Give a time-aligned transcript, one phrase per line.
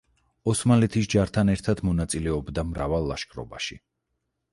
[0.51, 3.79] ოსმალეთის ჯართან ერთად მონაწილეობდა მრავალ ლაშქრობაში.